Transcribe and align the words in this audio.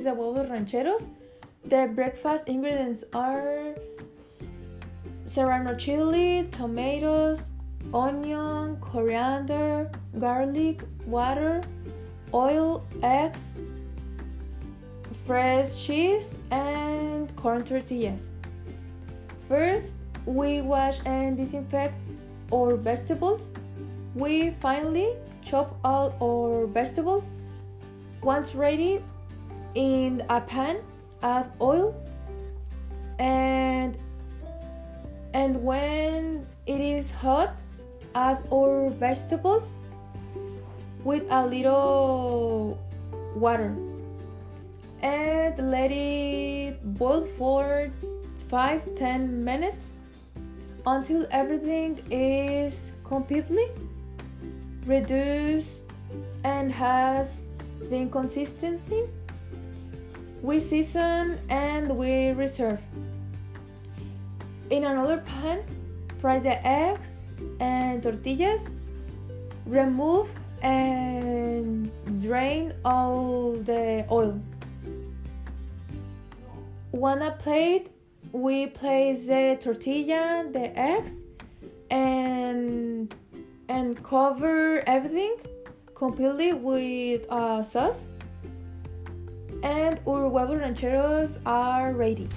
is 0.00 0.04
the 0.04 0.14
huevos 0.14 0.48
rancheros. 0.48 1.02
The 1.66 1.90
breakfast 1.94 2.48
ingredients 2.48 3.04
are 3.12 3.74
serrano 5.26 5.74
chili, 5.76 6.48
tomatoes, 6.52 7.50
onion, 7.92 8.78
coriander, 8.80 9.90
garlic, 10.18 10.82
water, 11.06 11.62
oil, 12.32 12.82
eggs, 13.02 13.54
fresh 15.26 15.68
cheese, 15.84 16.38
and 16.50 17.36
corn 17.36 17.62
tortillas. 17.62 18.28
First, 19.48 19.92
we 20.24 20.62
wash 20.62 20.98
and 21.04 21.36
disinfect 21.36 21.94
our 22.50 22.76
vegetables. 22.76 23.50
We 24.14 24.52
finally 24.62 25.10
chop 25.44 25.78
all 25.84 26.16
our 26.22 26.66
vegetables. 26.66 27.24
Once 28.22 28.54
ready, 28.54 29.02
in 29.74 30.24
a 30.28 30.40
pan, 30.40 30.78
add 31.22 31.50
oil. 31.60 31.94
And 33.18 33.96
and 35.32 35.62
when 35.62 36.46
it 36.66 36.80
is 36.80 37.10
hot, 37.10 37.54
add 38.14 38.42
our 38.52 38.90
vegetables 38.90 39.68
with 41.04 41.24
a 41.30 41.46
little 41.46 42.78
water. 43.36 43.74
And 45.02 45.70
let 45.70 45.90
it 45.92 46.82
boil 46.98 47.26
for 47.38 47.90
5 48.48 48.94
10 48.96 49.44
minutes 49.44 49.86
until 50.86 51.26
everything 51.30 51.98
is 52.10 52.74
completely 53.04 53.68
reduced 54.86 55.84
and 56.44 56.72
has 56.72 57.28
thin 57.88 58.10
consistency 58.10 59.04
we 60.42 60.60
season 60.60 61.38
and 61.48 61.96
we 61.96 62.30
reserve. 62.30 62.80
In 64.70 64.84
another 64.84 65.18
pan 65.18 65.62
fry 66.20 66.38
the 66.38 66.66
eggs 66.66 67.08
and 67.60 68.02
tortillas 68.02 68.62
remove 69.66 70.28
and 70.62 71.90
drain 72.22 72.72
all 72.84 73.52
the 73.54 74.06
oil. 74.10 74.40
On 76.92 77.22
a 77.22 77.32
plate 77.32 77.90
we 78.32 78.66
place 78.66 79.26
the 79.26 79.58
tortilla 79.60 80.46
the 80.50 80.78
eggs 80.78 81.12
and 81.90 83.14
and 83.68 84.02
cover 84.02 84.82
everything 84.86 85.36
completely 85.94 86.52
with 86.52 87.26
uh, 87.30 87.62
sauce 87.62 88.02
and 89.62 90.00
our 90.06 90.56
rancheros 90.56 91.38
are 91.44 91.92
ready 91.92 92.28